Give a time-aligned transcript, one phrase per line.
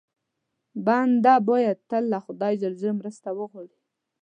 [0.85, 3.77] بنده باید تل له خدای ج مرسته وغواړي.